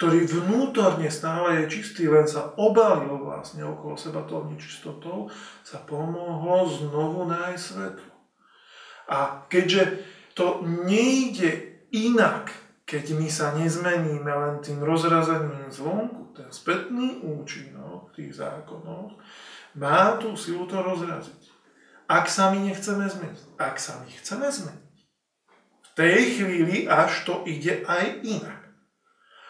ktorý 0.01 0.25
vnútorne 0.25 1.05
stále 1.13 1.61
je 1.61 1.77
čistý, 1.77 2.09
len 2.09 2.25
sa 2.25 2.57
obalil 2.57 3.21
vlastne 3.21 3.61
okolo 3.61 3.93
seba 3.93 4.25
tou 4.25 4.49
nečistotou, 4.49 5.29
sa 5.61 5.77
pomohlo 5.85 6.65
znovu 6.65 7.29
nájsť 7.29 7.61
svetlo. 7.61 8.10
A 9.11 9.43
keďže 9.51 10.07
to 10.31 10.63
nejde 10.63 11.83
inak, 11.91 12.55
keď 12.87 13.19
my 13.19 13.27
sa 13.27 13.51
nezmeníme 13.59 14.31
len 14.31 14.63
tým 14.63 14.79
rozrazením 14.79 15.67
zvonku, 15.67 16.31
ten 16.31 16.47
spätný 16.47 17.19
účinok 17.19 18.15
tých 18.15 18.39
zákonov 18.39 19.19
má 19.75 20.15
tú 20.15 20.35
silu 20.39 20.63
to 20.67 20.79
rozraziť. 20.79 21.51
Ak 22.07 22.27
sa 22.27 22.51
my 22.51 22.71
nechceme 22.71 23.07
zmeniť, 23.07 23.55
ak 23.59 23.75
sa 23.79 23.99
my 24.03 24.07
chceme 24.11 24.47
zmeniť, 24.47 24.95
v 25.81 25.89
tej 25.95 26.19
chvíli 26.39 26.77
až 26.87 27.27
to 27.27 27.43
ide 27.43 27.83
aj 27.83 28.23
inak. 28.23 28.61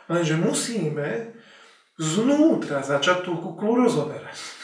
Lenže 0.10 0.38
musíme 0.42 1.38
znútra 2.02 2.82
začať 2.82 3.30
tú 3.30 3.38
kuklu 3.38 3.86
rozoberať. 3.86 4.61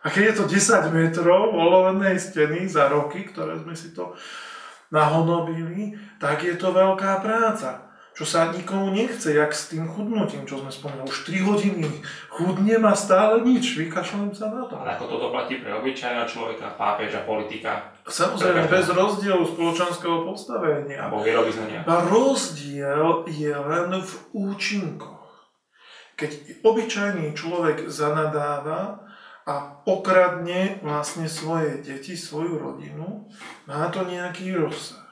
A 0.00 0.08
keď 0.08 0.22
je 0.32 0.34
to 0.40 0.44
10 0.48 0.96
metrov 0.96 1.52
olovenej 1.52 2.16
steny 2.16 2.64
za 2.64 2.88
roky, 2.88 3.28
ktoré 3.28 3.60
sme 3.60 3.76
si 3.76 3.92
to 3.92 4.16
nahonobili, 4.88 5.92
tak 6.16 6.40
je 6.40 6.56
to 6.56 6.72
veľká 6.72 7.20
práca. 7.20 7.90
Čo 8.10 8.26
sa 8.26 8.52
nikomu 8.52 8.90
nechce, 8.92 9.32
jak 9.32 9.48
s 9.54 9.70
tým 9.72 9.86
chudnutím, 9.86 10.44
čo 10.44 10.60
sme 10.60 10.68
spomínali. 10.68 11.08
Už 11.08 11.24
3 11.24 11.40
hodiny 11.40 11.88
chudnem 12.28 12.82
a 12.84 12.92
stále 12.92 13.40
nič, 13.40 13.80
vykašľujem 13.80 14.34
sa 14.34 14.50
na 14.50 14.66
to. 14.68 14.76
Ale 14.76 14.98
ako 14.98 15.04
toto 15.08 15.26
platí 15.32 15.62
pre 15.62 15.72
obyčajného 15.72 16.28
človeka, 16.28 16.74
pápeža, 16.74 17.24
politika? 17.24 17.96
Samozrejme, 18.04 18.66
bez 18.66 18.92
rozdielu 18.92 19.40
spoločenského 19.46 20.26
postavenia. 20.26 21.06
Alebo 21.06 21.24
vierovýznania. 21.24 21.86
Rozdiel 21.86 23.24
je 23.30 23.52
len 23.56 23.90
v 24.00 24.12
účinkoch. 24.36 25.24
Keď 26.18 26.60
obyčajný 26.60 27.32
človek 27.32 27.88
zanadáva 27.88 29.06
a 29.50 29.82
okradne 29.82 30.78
vlastne 30.86 31.26
svoje 31.26 31.82
deti, 31.82 32.14
svoju 32.14 32.54
rodinu, 32.62 33.26
má 33.66 33.90
to 33.90 34.06
nejaký 34.06 34.54
rozsah. 34.54 35.10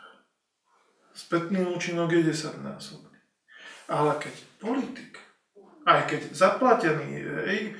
Spätný 1.11 1.67
účinok 1.67 2.15
je 2.15 2.31
10 2.31 2.63
násobný. 2.63 3.19
Ale 3.91 4.15
keď 4.23 4.35
politik, 4.63 5.19
aj 5.83 6.07
keď 6.07 6.31
zaplatený, 6.31 7.19
ej, 7.51 7.75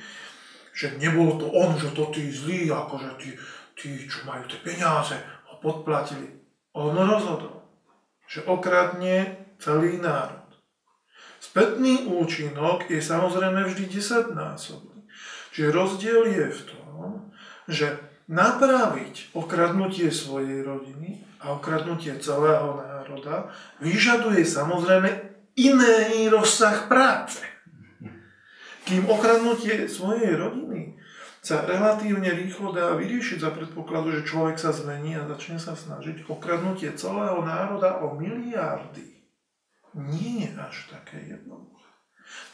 že 0.75 0.99
nebolo 0.99 1.39
to 1.39 1.47
on, 1.47 1.79
že 1.79 1.95
to 1.95 2.11
tí 2.11 2.27
zlí, 2.27 2.67
akože 2.67 3.09
tí, 3.23 3.31
tí, 3.79 3.89
čo 4.03 4.27
majú 4.27 4.43
tie 4.51 4.59
peniaze, 4.59 5.15
ho 5.47 5.55
podplatili. 5.63 6.27
On 6.75 6.91
rozhodol, 6.91 7.63
že 8.27 8.43
okradne 8.43 9.47
celý 9.63 9.95
národ. 10.03 10.43
Spätný 11.39 12.03
účinok 12.11 12.91
je 12.91 12.99
samozrejme 12.99 13.63
vždy 13.63 13.87
10 13.87 14.35
násobný. 14.35 14.88
Čiže 15.59 15.75
rozdiel 15.75 16.23
je 16.23 16.47
v 16.55 16.61
tom, 16.71 17.35
že 17.67 17.99
napraviť 18.31 19.35
okradnutie 19.35 20.07
svojej 20.07 20.63
rodiny 20.63 21.19
a 21.43 21.51
okradnutie 21.51 22.15
celého 22.23 22.79
národa 22.79 23.51
vyžaduje 23.83 24.47
samozrejme 24.47 25.11
iný 25.59 26.31
rozsah 26.31 26.87
práce. 26.87 27.43
Kým 28.87 29.03
okradnutie 29.11 29.91
svojej 29.91 30.39
rodiny 30.39 30.95
sa 31.43 31.67
relatívne 31.67 32.31
rýchlo 32.31 32.71
dá 32.71 32.95
vyriešiť 32.95 33.43
za 33.43 33.51
predpokladu, 33.51 34.15
že 34.15 34.31
človek 34.31 34.55
sa 34.55 34.71
zmení 34.71 35.19
a 35.19 35.27
začne 35.27 35.59
sa 35.59 35.75
snažiť. 35.75 36.23
Okradnutie 36.31 36.95
celého 36.95 37.43
národa 37.43 37.99
o 37.99 38.15
miliardy 38.15 39.27
nie 39.91 40.47
je 40.47 40.55
až 40.55 40.87
také 40.87 41.19
jednoduché. 41.19 41.91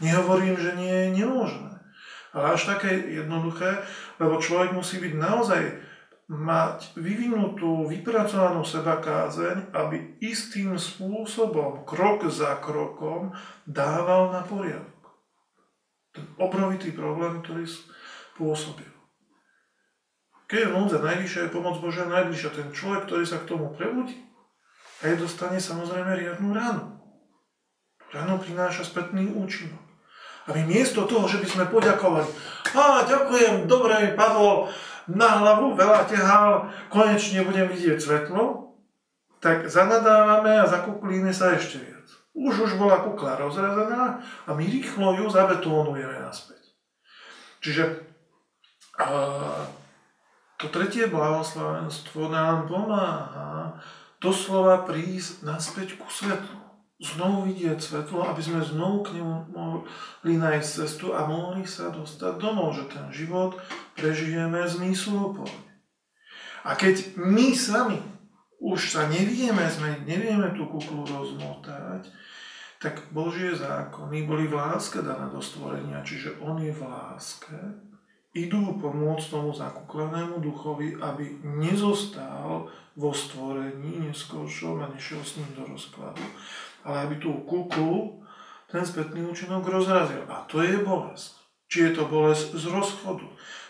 Nehovorím, 0.01 0.57
že 0.57 0.73
nie 0.73 0.89
je 0.89 1.21
nemožné, 1.21 1.84
ale 2.35 2.59
až 2.59 2.75
také 2.75 2.91
jednoduché, 3.15 3.79
lebo 4.19 4.43
človek 4.43 4.75
musí 4.75 4.99
byť 4.99 5.13
naozaj 5.15 5.63
mať 6.25 6.97
vyvinutú, 6.99 7.87
vypracovanú 7.87 8.65
seba 8.67 8.99
kázeň, 8.99 9.71
aby 9.71 10.19
istým 10.19 10.75
spôsobom, 10.75 11.87
krok 11.87 12.27
za 12.27 12.59
krokom, 12.59 13.31
dával 13.63 14.35
na 14.35 14.41
poriadok. 14.43 14.99
Ten 16.11 16.25
obrovitý 16.35 16.91
problém, 16.91 17.39
ktorý 17.39 17.69
pôsobil. 18.35 18.89
Keď 20.45 20.59
je 20.65 20.73
núdza 20.73 20.99
najvyššia, 21.01 21.45
je 21.45 21.55
pomoc 21.55 21.77
Božia 21.81 22.05
najbližšia. 22.05 22.57
Ten 22.57 22.69
človek, 22.73 23.09
ktorý 23.09 23.25
sa 23.25 23.41
k 23.41 23.49
tomu 23.49 23.73
prebudí, 23.73 24.17
aj 25.05 25.21
dostane 25.21 25.57
samozrejme 25.61 26.09
riadnu 26.09 26.53
ránu. 26.53 27.01
Ráno 28.13 28.41
prináša 28.41 28.85
spätný 28.85 29.29
účinok. 29.33 29.84
A 30.45 30.53
my 30.53 30.61
miesto 30.65 31.09
toho, 31.09 31.25
že 31.25 31.41
by 31.41 31.47
sme 31.49 31.65
poďakovali, 31.73 32.29
a 32.75 33.01
ďakujem, 33.07 33.65
dobre 33.65 33.97
mi 34.03 34.11
padlo 34.13 34.69
na 35.09 35.41
hlavu, 35.41 35.73
veľa 35.73 36.05
tehal, 36.05 36.69
konečne 36.89 37.45
budem 37.45 37.69
vidieť 37.69 37.97
svetlo, 37.97 38.73
tak 39.41 39.69
zanadávame 39.69 40.61
a 40.61 40.69
zakuklíme 40.69 41.29
sa 41.29 41.53
ešte 41.53 41.81
viac. 41.81 42.07
Už 42.35 42.67
už 42.67 42.71
bola 42.75 42.99
kukla 43.05 43.39
rozrazená 43.39 44.19
a 44.45 44.49
my 44.51 44.65
rýchlo 44.65 45.15
ju 45.21 45.25
zabetónujeme 45.29 46.19
naspäť. 46.19 46.73
Čiže 47.61 47.83
a 48.95 49.07
to 50.55 50.71
tretie 50.71 51.11
blahoslavenstvo 51.11 52.31
nám 52.31 52.71
pomáha 52.71 53.75
doslova 54.23 54.87
prísť 54.87 55.43
naspäť 55.43 55.99
ku 55.99 56.07
svetlu. 56.07 56.64
Znovu 56.95 57.51
vidieť 57.51 57.75
svetlo, 57.75 58.23
aby 58.23 58.39
sme 58.39 58.63
znovu 58.63 59.03
k 59.03 59.19
nemu 59.19 59.51
mohli 59.51 60.39
nájsť 60.39 60.69
cestu 60.79 61.11
a 61.11 61.27
mohli 61.27 61.67
sa 61.67 61.91
dostať 61.91 62.39
domov, 62.39 62.71
že 62.71 62.87
ten 62.87 63.11
život 63.11 63.59
prežijeme 63.99 64.63
zmysluplne. 64.63 65.51
A 66.63 66.79
keď 66.79 67.19
my 67.19 67.51
sami 67.51 67.99
už 68.63 68.95
sa 68.95 69.11
nevieme 69.11 69.67
zmeniť, 69.67 70.01
nevieme 70.07 70.55
tú 70.55 70.71
kuklu 70.71 71.03
rozmotať, 71.03 72.07
tak 72.79 73.11
Božie 73.11 73.51
zákony 73.51 74.23
boli 74.23 74.47
v 74.47 74.55
láske 74.55 75.03
dané 75.03 75.27
do 75.27 75.43
stvorenia, 75.43 75.99
čiže 75.99 76.39
On 76.39 76.55
je 76.55 76.71
v 76.71 76.79
láske 76.79 77.59
idú 78.35 78.75
pomôcť 78.83 79.31
tomu 79.31 79.55
zakuklenému 79.55 80.43
duchovi, 80.43 80.99
aby 80.99 81.39
nezostal 81.55 82.67
vo 82.99 83.11
stvorení 83.15 84.11
neskôršom 84.11 84.83
a 84.83 84.91
nešiel 84.91 85.23
s 85.23 85.39
ním 85.39 85.47
do 85.55 85.63
rozkladu, 85.63 86.19
ale 86.85 87.09
aby 87.09 87.15
tú 87.17 87.33
kuklu, 87.49 88.21
ten 88.69 88.85
spätný 88.85 89.25
účinok 89.25 89.65
rozrazil. 89.65 90.21
A 90.29 90.45
to 90.45 90.61
je 90.61 90.77
bolesť. 90.79 91.41
Či 91.65 91.89
je 91.89 91.91
to 91.97 92.03
bolesť 92.05 92.53
z 92.61 92.65
rozchodu, 92.69 93.25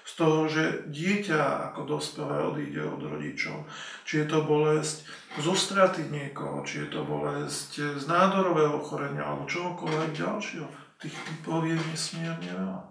z 0.05 0.11
toho, 0.19 0.39
že 0.51 0.63
dieťa 0.91 1.71
ako 1.71 1.97
dospelé 1.97 2.37
odíde 2.43 2.83
od 2.83 3.01
rodičov, 3.01 3.65
či 4.03 4.21
je 4.21 4.27
to 4.27 4.43
bolesť 4.43 5.07
zo 5.39 5.55
straty 5.55 6.11
niekoho, 6.11 6.61
či 6.67 6.85
je 6.85 6.87
to 6.91 7.01
bolesť 7.07 7.97
z 7.97 8.03
nádorového 8.05 8.83
ochorenia 8.83 9.23
alebo 9.23 9.47
čohokoľvek 9.47 10.11
ďalšieho. 10.11 10.67
Tých 10.99 11.15
typov 11.15 11.65
je 11.65 11.75
nesmierne 11.75 12.51
veľa. 12.51 12.83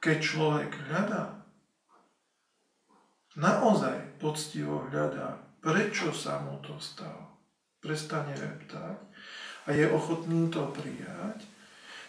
Keď 0.00 0.16
človek 0.20 0.72
hľadá, 0.88 1.44
naozaj 3.36 4.20
poctivo 4.20 4.88
hľadá, 4.88 5.40
prečo 5.60 6.12
sa 6.12 6.40
mu 6.44 6.60
to 6.60 6.76
stalo, 6.80 7.40
prestane 7.80 8.36
reptať 8.36 8.96
a 9.66 9.72
je 9.72 9.86
ochotný 9.90 10.50
to 10.52 10.68
prijať, 10.76 11.44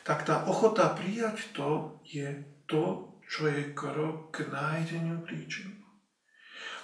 tak 0.04 0.28
tá 0.28 0.46
ochota 0.46 0.92
prijať 0.92 1.56
to 1.56 2.00
je 2.06 2.46
to, 2.70 3.16
čo 3.26 3.48
je 3.50 3.74
krok 3.74 4.36
k 4.36 4.46
nájdeniu 4.52 5.26
príčiny. 5.26 5.82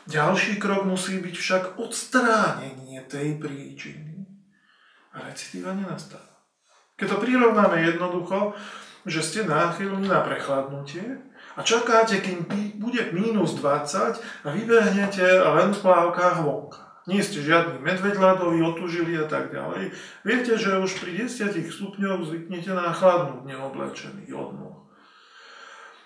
Ďalší 0.09 0.57
krok 0.57 0.89
musí 0.89 1.21
byť 1.21 1.35
však 1.37 1.63
odstránenie 1.77 3.05
tej 3.05 3.37
príčiny. 3.37 4.25
A 5.13 5.29
recidiva 5.29 5.77
nenastáva. 5.77 6.41
Keď 6.97 7.07
to 7.07 7.17
prirovnáme 7.21 7.77
jednoducho, 7.85 8.57
že 9.05 9.21
ste 9.21 9.39
náchylní 9.45 10.09
na 10.09 10.21
prechladnutie 10.21 11.21
a 11.57 11.61
čakáte, 11.61 12.21
kým 12.21 12.45
bude 12.77 13.01
minus 13.13 13.57
20 13.57 14.21
a 14.21 14.47
vybehnete 14.49 15.25
len 15.41 15.73
v 15.73 15.81
plávkach 15.81 16.41
vonka. 16.41 16.90
Nie 17.11 17.19
ste 17.19 17.43
žiadny 17.43 17.83
medveď 17.83 18.15
ľadový, 18.15 18.63
otužili 18.63 19.19
a 19.19 19.27
tak 19.27 19.51
ďalej. 19.51 19.91
Viete, 20.23 20.55
že 20.55 20.79
už 20.79 21.03
pri 21.03 21.27
10 21.27 21.59
stupňoch 21.67 22.23
zvyknete 22.23 22.71
na 22.71 22.95
chladnúť 22.95 23.43
neoblečený 23.51 24.31
od. 24.31 24.71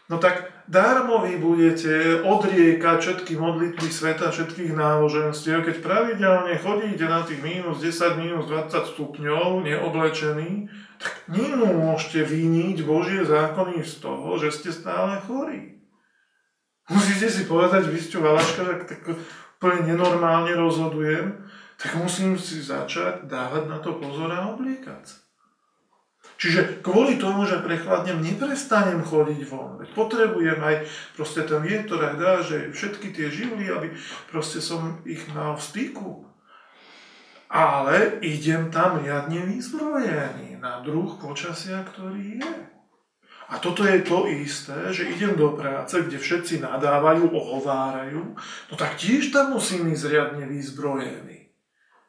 No 0.06 0.22
tak 0.22 0.54
darmo 0.70 1.26
vy 1.26 1.42
budete 1.42 2.22
odriekať 2.22 2.98
všetky 3.02 3.42
modlitby 3.42 3.90
sveta, 3.90 4.30
všetkých 4.30 4.78
náboženstiev, 4.78 5.66
keď 5.66 5.82
pravidelne 5.82 6.54
chodíte 6.62 7.10
na 7.10 7.26
tých 7.26 7.42
minus 7.42 7.82
10, 7.82 8.22
minus 8.22 8.46
20 8.46 8.94
stupňov 8.94 9.66
neoblečený, 9.66 10.70
tak 11.02 11.14
nemôžete 11.26 12.22
vyniť 12.22 12.86
Božie 12.86 13.26
zákony 13.26 13.82
z 13.82 13.94
toho, 13.98 14.38
že 14.38 14.54
ste 14.54 14.70
stále 14.70 15.18
chorí. 15.26 15.82
Musíte 16.86 17.26
si 17.30 17.50
povedať, 17.50 17.90
vy 17.90 17.98
ste 17.98 18.22
valaška, 18.22 18.62
tak, 18.62 18.80
tak 18.86 19.02
úplne 19.58 19.90
nenormálne 19.90 20.54
rozhodujem, 20.54 21.34
tak 21.82 21.98
musím 21.98 22.38
si 22.38 22.62
začať 22.62 23.26
dávať 23.26 23.66
na 23.66 23.82
to 23.82 23.98
pozor 23.98 24.30
a 24.30 24.54
obliekať 24.54 25.02
sa. 25.02 25.18
Čiže 26.36 26.84
kvôli 26.84 27.16
tomu, 27.16 27.48
že 27.48 27.64
prechladnem, 27.64 28.20
neprestanem 28.20 29.00
chodiť 29.00 29.40
von. 29.48 29.80
Veď 29.80 29.90
potrebujem 29.96 30.60
aj 30.60 30.76
proste 31.16 31.48
ten 31.48 31.64
vietor 31.64 32.04
aj 32.04 32.16
dá, 32.20 32.34
že 32.44 32.76
všetky 32.76 33.16
tie 33.16 33.32
živly, 33.32 33.72
aby 33.72 33.96
proste 34.28 34.60
som 34.60 35.00
ich 35.08 35.24
mal 35.32 35.56
v 35.56 35.64
styku. 35.64 36.10
Ale 37.48 38.20
idem 38.20 38.68
tam 38.68 39.00
riadne 39.00 39.48
vyzbrojený 39.48 40.60
na 40.60 40.84
druh 40.84 41.16
počasia, 41.16 41.88
ktorý 41.88 42.44
je. 42.44 42.75
A 43.46 43.62
toto 43.62 43.86
je 43.86 44.02
to 44.02 44.26
isté, 44.26 44.90
že 44.90 45.06
idem 45.06 45.38
do 45.38 45.54
práce, 45.54 45.94
kde 46.02 46.18
všetci 46.18 46.66
nadávajú, 46.66 47.30
ohovárajú, 47.30 48.34
no 48.42 48.74
tak 48.74 48.98
tiež 48.98 49.30
tam 49.30 49.54
musím 49.54 49.94
ísť 49.94 50.06
riadne 50.10 50.50
vyzbrojený. 50.50 51.54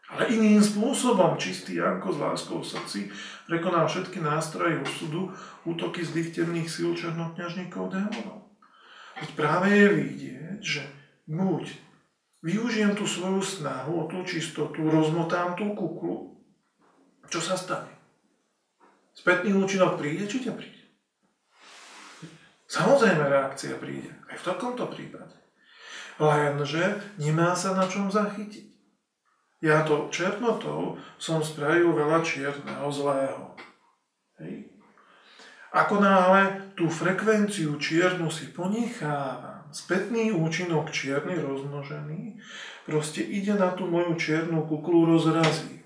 Ale 0.07 0.31
iným 0.33 0.63
spôsobom 0.63 1.35
čistý 1.37 1.83
Janko 1.83 2.15
s 2.15 2.19
láskou 2.23 2.63
srdci 2.63 3.11
prekonal 3.51 3.91
všetky 3.91 4.23
nástroje 4.23 4.79
osudu, 4.81 5.35
útoky 5.67 6.07
zlých 6.07 6.31
temných 6.31 6.71
síl 6.71 6.95
černokňažníkov 6.95 7.91
démonov. 7.91 8.55
Veď 9.19 9.31
práve 9.35 9.67
je 9.75 9.89
vidieť, 9.93 10.61
že 10.63 10.83
buď 11.27 11.75
využijem 12.47 12.95
tú 12.95 13.05
svoju 13.05 13.43
snahu 13.43 13.93
o 13.99 14.05
tú 14.07 14.23
čistotu, 14.23 14.87
rozmotám 14.87 15.59
tú 15.59 15.75
kuklu, 15.75 16.39
čo 17.27 17.43
sa 17.43 17.59
stane? 17.59 17.91
Spätný 19.17 19.59
účinok 19.59 19.99
príde, 19.99 20.31
či 20.31 20.47
nepríde? 20.47 20.76
Samozrejme 22.67 23.23
reakcia 23.31 23.79
príde, 23.79 24.11
aj 24.27 24.37
v 24.43 24.47
takomto 24.47 24.91
prípade. 24.91 25.39
Lenže 26.19 26.99
nemá 27.21 27.55
sa 27.55 27.77
na 27.77 27.87
čom 27.87 28.11
zachytiť. 28.11 28.67
Ja 29.65 29.85
to 29.87 30.13
černotou 30.13 31.01
som 31.17 31.41
spravil 31.41 31.93
veľa 31.93 32.21
čierneho, 32.21 32.87
zlého. 32.93 33.57
Hej. 34.41 34.69
Ako 35.73 36.01
náhle 36.01 36.73
tú 36.73 36.89
frekvenciu 36.89 37.77
čiernu 37.77 38.33
si 38.33 38.53
ponechávam, 38.53 39.69
spätný 39.73 40.33
účinok 40.33 40.89
čierny 40.89 41.37
rozmnožený, 41.37 42.41
proste 42.89 43.21
ide 43.21 43.57
na 43.57 43.73
tú 43.77 43.85
moju 43.85 44.17
čiernu 44.17 44.65
kuklu 44.65 45.05
rozrazí. 45.05 45.85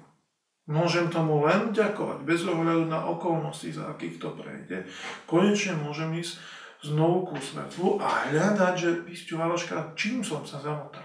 Môžem 0.70 1.10
tomu 1.10 1.42
len 1.42 1.74
ďakovať, 1.74 2.22
bez 2.22 2.46
ohľadu 2.46 2.86
na 2.86 3.02
okolnosti, 3.10 3.74
za 3.74 3.90
akých 3.90 4.22
to 4.22 4.30
prejde. 4.38 4.86
Konečne 5.26 5.74
môžem 5.82 6.14
ísť 6.22 6.38
znovu 6.84 7.32
ku 7.32 7.36
svetlu 7.36 8.00
a 8.00 8.28
hľadať, 8.28 8.74
že, 8.76 8.90
Pisťu 9.04 9.36
Valoška, 9.36 9.92
čím 9.96 10.24
som 10.24 10.44
sa 10.44 10.60
zamotal. 10.60 11.04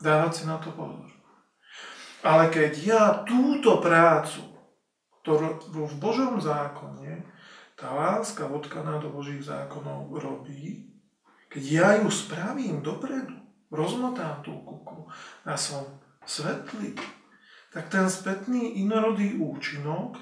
Dávať 0.00 0.32
si 0.32 0.42
na 0.46 0.56
to 0.56 0.72
pozor. 0.72 1.10
Ale 2.20 2.52
keď 2.52 2.72
ja 2.80 3.02
túto 3.24 3.80
prácu, 3.80 4.44
ktorú 5.20 5.84
v 5.88 5.96
Božom 6.00 6.36
zákone 6.40 7.24
tá 7.76 7.92
láska 7.92 8.44
vodkaná 8.44 9.00
do 9.00 9.08
Božích 9.08 9.40
zákonov 9.40 10.12
robí, 10.20 10.90
keď 11.50 11.64
ja 11.64 11.88
ju 11.98 12.08
spravím 12.12 12.84
dopredu, 12.84 13.34
rozmotám 13.72 14.44
tú 14.44 14.54
kuku 14.62 15.08
a 15.48 15.56
som 15.56 15.82
svetlý, 16.28 16.94
tak 17.72 17.88
ten 17.88 18.06
spätný 18.06 18.82
inorodý 18.82 19.38
účinok 19.40 20.18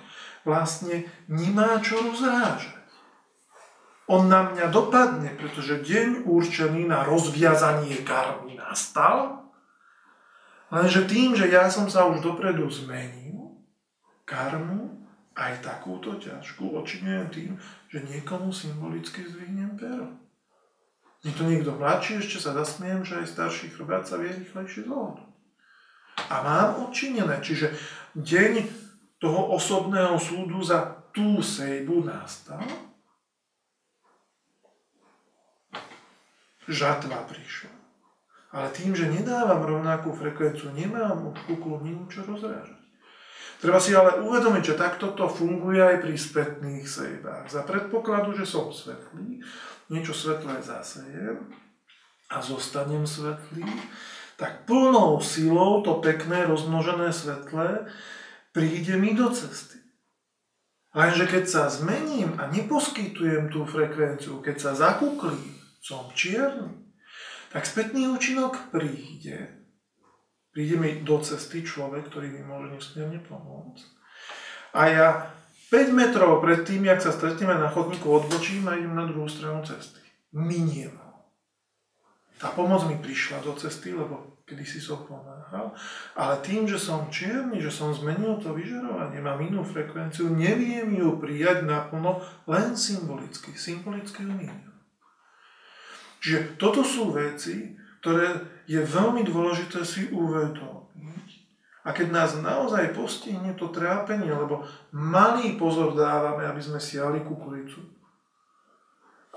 vlastne 0.47 1.09
nemá 1.27 1.83
čo 1.83 1.99
rozrážať. 2.01 2.78
On 4.09 4.25
na 4.25 4.49
mňa 4.49 4.73
dopadne, 4.73 5.37
pretože 5.37 5.85
deň 5.85 6.25
určený 6.25 6.89
na 6.89 7.05
rozviazanie 7.05 8.01
karmy 8.03 8.57
nastal 8.57 9.39
Lenže 10.69 11.09
tým, 11.09 11.33
že 11.33 11.49
ja 11.49 11.73
som 11.73 11.89
sa 11.89 12.05
už 12.13 12.21
dopredu 12.21 12.69
zmenil, 12.69 13.57
karmu, 14.29 15.01
aj 15.33 15.65
takúto 15.65 16.21
ťažkú 16.21 16.77
očiňujem 16.77 17.27
tým, 17.33 17.53
že 17.89 18.05
niekomu 18.05 18.53
symbolicky 18.53 19.25
zdvihnem 19.25 19.81
pero. 19.81 20.13
Nie 21.25 21.33
to 21.33 21.49
niekto 21.49 21.73
mladší, 21.73 22.21
ešte 22.21 22.39
sa 22.39 22.53
zasmiem, 22.53 23.03
že 23.03 23.25
aj 23.25 23.33
starší 23.33 23.73
chrbát 23.73 24.05
sa 24.05 24.21
vie 24.21 24.29
rýchlejšie 24.29 24.87
zlohnúť. 24.87 25.25
A 26.29 26.37
mám 26.45 26.71
odčinené, 26.91 27.41
čiže 27.41 27.73
deň 28.19 28.67
toho 29.23 29.57
osobného 29.57 30.21
súdu 30.21 30.61
za 30.61 31.01
tú 31.15 31.41
sejbu 31.41 32.05
nastal, 32.07 32.63
žatva 36.69 37.25
prišla. 37.25 37.73
Ale 38.49 38.73
tým, 38.73 38.97
že 38.97 39.13
nedávam 39.13 39.61
rovnakú 39.61 40.13
frekvenciu, 40.17 40.73
nemám 40.73 41.33
už 41.33 41.37
kuklu 41.45 41.81
čo 42.09 42.25
rozrážať. 42.25 42.81
Treba 43.59 43.83
si 43.83 43.91
ale 43.91 44.23
uvedomiť, 44.23 44.63
že 44.63 44.81
takto 44.81 45.13
to 45.19 45.27
funguje 45.27 45.83
aj 45.83 45.99
pri 45.99 46.15
spätných 46.15 46.87
sejbách. 46.87 47.51
Za 47.51 47.67
predpokladu, 47.67 48.31
že 48.39 48.47
som 48.47 48.71
svetlý, 48.71 49.43
niečo 49.91 50.15
svetlé 50.15 50.63
zasejem 50.63 51.43
a 52.31 52.39
zostanem 52.39 53.03
svetlý, 53.03 53.67
tak 54.39 54.63
plnou 54.71 55.19
silou 55.19 55.83
to 55.83 55.99
pekné 55.99 56.47
rozmnožené 56.47 57.11
svetlé 57.11 57.91
príde 58.55 58.95
mi 58.95 59.19
do 59.19 59.35
cesty. 59.35 59.83
Lenže 60.95 61.27
keď 61.27 61.45
sa 61.51 61.63
zmením 61.67 62.39
a 62.39 62.47
neposkytujem 62.49 63.51
tú 63.51 63.67
frekvenciu, 63.67 64.39
keď 64.39 64.57
sa 64.57 64.71
zakuklím, 64.79 65.58
som 65.89 66.13
čierny, 66.13 66.85
tak 67.49 67.65
spätný 67.65 68.13
účinok 68.13 68.69
príde. 68.69 69.65
Príde 70.53 70.77
mi 70.77 71.01
do 71.01 71.17
cesty 71.25 71.65
človek, 71.65 72.13
ktorý 72.13 72.29
mi 72.29 72.45
môže 72.45 72.77
nesmierne 72.77 73.25
pomôcť. 73.25 73.89
A 74.77 74.81
ja 74.93 75.09
5 75.73 75.97
metrov 75.97 76.45
pred 76.45 76.61
tým, 76.69 76.85
jak 76.85 77.01
sa 77.01 77.09
stretneme 77.09 77.57
na 77.57 77.73
chodníku, 77.73 78.05
odbočím 78.05 78.69
a 78.69 78.77
idem 78.77 78.93
na 78.93 79.09
druhú 79.09 79.33
stranu 79.33 79.65
cesty. 79.65 80.05
Miniem 80.37 80.93
ho. 80.93 81.33
Tá 82.37 82.53
pomoc 82.53 82.85
mi 82.85 83.01
prišla 83.01 83.41
do 83.41 83.57
cesty, 83.57 83.97
lebo 83.97 84.45
kedy 84.45 84.65
si 84.65 84.81
som 84.81 85.05
pomáhal, 85.05 85.73
ale 86.17 86.41
tým, 86.41 86.65
že 86.65 86.81
som 86.81 87.13
čierny, 87.13 87.61
že 87.61 87.69
som 87.69 87.93
zmenil 87.93 88.41
to 88.41 88.57
vyžarovanie, 88.57 89.21
mám 89.21 89.41
inú 89.45 89.61
frekvenciu, 89.61 90.33
neviem 90.33 90.89
ju 90.97 91.21
prijať 91.21 91.69
naplno 91.69 92.21
len 92.49 92.73
symbolicky. 92.73 93.53
Symbolicky 93.53 94.25
ju 94.25 94.33
Čiže 96.19 96.59
toto 96.59 96.83
sú 96.83 97.15
veci, 97.15 97.79
ktoré 98.03 98.43
je 98.67 98.81
veľmi 98.83 99.23
dôležité 99.27 99.83
si 99.87 100.11
uvedomiť. 100.11 101.29
A 101.87 101.95
keď 101.97 102.09
nás 102.13 102.31
naozaj 102.37 102.93
postihne 102.93 103.55
to 103.57 103.73
trápenie, 103.73 104.29
lebo 104.29 104.67
malý 104.93 105.57
pozor 105.57 105.97
dávame, 105.97 106.45
aby 106.45 106.61
sme 106.61 106.77
siali 106.77 107.25
kukuricu. 107.25 107.81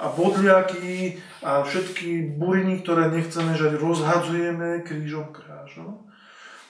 A 0.01 0.09
bodliaky 0.09 1.21
a 1.45 1.61
všetky 1.61 2.35
buriny, 2.35 2.81
ktoré 2.81 3.13
nechceme 3.13 3.53
žať, 3.53 3.77
rozhadzujeme 3.77 4.81
krížom 4.81 5.29
krážom, 5.29 6.09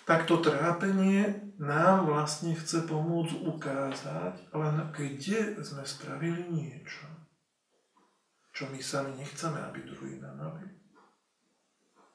tak 0.03 0.27
to 0.27 0.43
trápenie 0.43 1.39
nám 1.55 2.09
vlastne 2.09 2.51
chce 2.57 2.83
pomôcť 2.83 3.47
ukázať, 3.47 4.33
len 4.51 4.75
kde 4.91 5.63
sme 5.63 5.85
spravili 5.87 6.43
niečo 6.51 7.10
čo 8.51 8.67
my 8.67 8.79
sami 8.83 9.15
nechceme, 9.15 9.57
aby 9.57 9.79
druhý 9.87 10.19
nám 10.19 10.39
robili. 10.39 10.75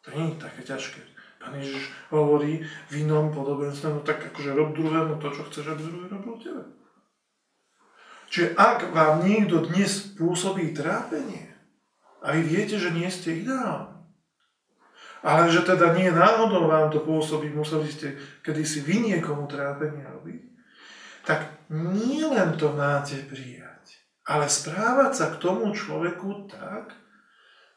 To 0.07 0.09
nie 0.14 0.33
je 0.33 0.42
také 0.42 0.62
ťažké. 0.62 1.01
Pán 1.42 1.59
Ježiš 1.59 1.90
hovorí 2.09 2.64
v 2.90 2.92
inom 3.05 3.35
podobenstve, 3.35 3.92
no 3.92 4.01
tak 4.01 4.22
akože 4.33 4.55
rob 4.57 4.72
druhému 4.72 5.18
to, 5.20 5.29
čo 5.33 5.42
chceš, 5.51 5.75
aby 5.75 5.83
druhý 5.85 6.07
robil 6.09 6.37
tebe. 6.40 6.62
Čiže 8.31 8.59
ak 8.59 8.90
vám 8.90 9.22
niekto 9.22 9.66
dnes 9.70 10.14
pôsobí 10.18 10.75
trápenie, 10.75 11.55
a 12.27 12.35
vy 12.35 12.42
viete, 12.42 12.75
že 12.75 12.90
nie 12.90 13.07
ste 13.07 13.46
ideálni, 13.46 14.03
ale 15.22 15.51
že 15.51 15.62
teda 15.62 15.94
nie 15.94 16.11
náhodou 16.11 16.66
vám 16.66 16.90
to 16.90 17.03
pôsobí, 17.03 17.51
museli 17.51 17.87
ste 17.87 18.18
kedysi 18.42 18.83
vy 18.83 19.14
niekomu 19.14 19.46
trápenie 19.46 20.03
robiť, 20.03 20.42
tak 21.27 21.66
nie 21.70 22.22
len 22.22 22.55
to 22.55 22.70
máte 22.75 23.18
prijať, 23.27 23.65
ale 24.27 24.51
správať 24.51 25.12
sa 25.15 25.27
k 25.31 25.39
tomu 25.39 25.71
človeku 25.71 26.51
tak, 26.51 26.99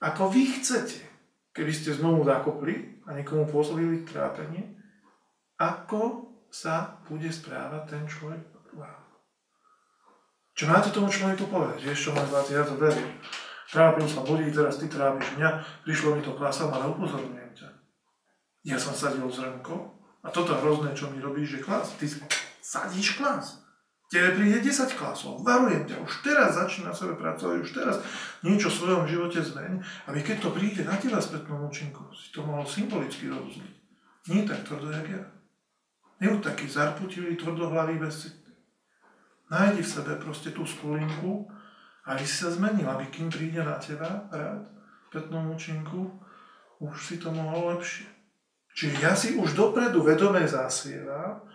ako 0.02 0.34
vy 0.34 0.60
chcete. 0.60 1.06
Keby 1.54 1.72
ste 1.74 1.94
znovu 1.94 2.26
zakopli 2.26 3.02
a 3.06 3.14
niekomu 3.14 3.46
pôsobili 3.46 4.02
trápenie, 4.06 4.74
ako 5.62 6.30
sa 6.50 6.98
bude 7.06 7.30
správať 7.30 7.84
ten 7.86 8.04
človek 8.10 8.42
k 8.42 8.72
vám. 8.74 9.02
Čo 10.58 10.66
máte 10.66 10.90
tomu 10.90 11.08
človeku 11.14 11.46
povedať? 11.48 11.86
Vieš 11.86 12.10
čo, 12.10 12.12
môj 12.12 12.28
zlatý, 12.32 12.58
ja 12.58 12.66
to 12.66 12.76
verím. 12.76 13.12
Trápil 13.70 14.10
sa 14.10 14.26
ľudí, 14.26 14.50
teraz 14.50 14.82
ty 14.82 14.90
trápiš 14.90 15.38
mňa, 15.38 15.50
prišlo 15.86 16.18
mi 16.18 16.22
to 16.26 16.34
klasám, 16.34 16.74
ale 16.74 16.90
upozorňujem 16.90 17.54
ťa. 17.54 17.70
Ja 18.66 18.82
som 18.82 18.98
sadil 18.98 19.30
zrnko 19.30 19.94
a 20.26 20.28
toto 20.34 20.58
hrozné, 20.58 20.98
čo 20.98 21.14
mi 21.14 21.22
robíš, 21.22 21.60
že 21.60 21.64
klas. 21.64 21.94
Ty 22.02 22.06
sadíš 22.60 23.22
klas. 23.22 23.59
Tebe 24.10 24.34
príde 24.34 24.58
10 24.66 24.98
klasov. 24.98 25.46
Varujem 25.46 25.86
ťa, 25.86 26.02
už 26.02 26.26
teraz 26.26 26.58
začni 26.58 26.90
na 26.90 26.98
sebe 26.98 27.14
pracovať, 27.14 27.62
už 27.62 27.72
teraz 27.78 28.02
niečo 28.42 28.74
v 28.74 28.78
svojom 28.82 29.04
živote 29.06 29.38
zmeň, 29.38 29.86
aby 30.10 30.20
keď 30.26 30.38
to 30.42 30.50
príde 30.50 30.82
na 30.82 30.98
teba 30.98 31.22
spätnom 31.22 31.70
účinku, 31.70 32.10
si 32.18 32.34
to 32.34 32.42
mohol 32.42 32.66
symbolicky 32.66 33.30
rozumieť. 33.30 33.78
Nie 34.34 34.50
tak 34.50 34.66
tvrdo, 34.66 34.90
jak 34.90 35.14
ja. 35.14 35.24
Nebuď 36.26 36.42
taký 36.42 36.66
zarputivý, 36.66 37.38
tvrdohlavý, 37.38 38.02
bezcitný. 38.02 38.58
Nájdi 39.54 39.86
v 39.86 39.94
sebe 39.94 40.18
proste 40.18 40.58
tú 40.58 40.66
skulinku, 40.66 41.46
aby 42.10 42.26
si 42.26 42.42
sa 42.42 42.50
zmenil, 42.50 42.90
aby 42.90 43.14
kým 43.14 43.30
príde 43.30 43.62
na 43.62 43.78
teba 43.78 44.26
rád, 44.34 44.74
spätnom 45.14 45.54
účinku, 45.54 46.18
už 46.82 46.94
si 46.98 47.22
to 47.22 47.30
mohol 47.30 47.78
lepšie. 47.78 48.10
Čiže 48.74 48.96
ja 49.02 49.14
si 49.14 49.38
už 49.38 49.54
dopredu 49.54 50.02
vedome 50.02 50.42
zasievam, 50.50 51.46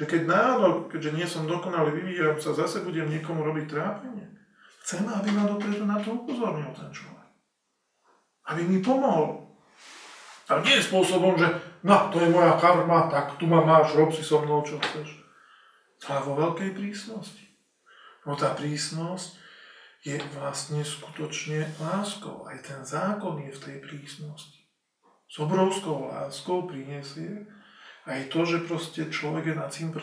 že 0.00 0.08
keď 0.08 0.32
náhodou, 0.32 0.88
keďže 0.88 1.12
nie 1.12 1.28
som 1.28 1.44
dokonalý, 1.44 1.92
vyvíjam 1.92 2.40
sa, 2.40 2.56
zase 2.56 2.80
budem 2.80 3.12
niekomu 3.12 3.44
robiť 3.44 3.68
trápenie. 3.68 4.32
Chcem, 4.80 5.04
aby 5.04 5.28
ma 5.28 5.44
dopredu 5.44 5.84
na 5.84 6.00
to 6.00 6.16
upozornil 6.24 6.72
ten 6.72 6.88
človek. 6.88 7.28
Aby 8.48 8.64
mi 8.64 8.80
pomohol. 8.80 9.44
A 10.48 10.64
nie 10.64 10.80
spôsobom, 10.80 11.36
že 11.36 11.52
no, 11.84 12.08
to 12.08 12.16
je 12.16 12.32
moja 12.32 12.56
karma, 12.56 13.12
tak 13.12 13.36
tu 13.36 13.44
ma 13.44 13.60
máš, 13.60 13.92
rob 13.92 14.08
si 14.08 14.24
so 14.24 14.40
mnou, 14.40 14.64
čo 14.64 14.80
chceš. 14.80 15.20
Ale 16.08 16.24
vo 16.24 16.32
veľkej 16.48 16.72
prísnosti. 16.72 17.44
No 18.24 18.40
tá 18.40 18.56
prísnosť 18.56 19.36
je 20.00 20.16
vlastne 20.32 20.80
skutočne 20.80 21.76
láskou. 21.76 22.48
Aj 22.48 22.56
ten 22.64 22.80
zákon 22.88 23.36
je 23.44 23.52
v 23.52 23.62
tej 23.68 23.76
prísnosti. 23.84 24.64
S 25.28 25.36
obrovskou 25.44 26.08
láskou 26.08 26.64
prinesie 26.64 27.44
aj 28.08 28.32
to, 28.32 28.40
že 28.48 28.64
proste 28.64 29.02
človek 29.12 29.52
je 29.52 29.54
na 29.56 29.66
cimpr 29.68 30.00